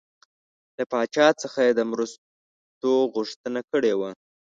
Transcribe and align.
له 0.77 0.83
پاچا 0.91 1.27
څخه 1.41 1.59
یې 1.67 1.71
د 1.75 1.81
مرستو 1.91 2.91
غوښتنه 3.13 3.59
کړې 3.71 3.93
وه. 3.99 4.09